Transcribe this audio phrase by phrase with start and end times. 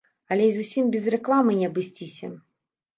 [0.35, 2.35] Але і зусім без рэкламы не абысціся.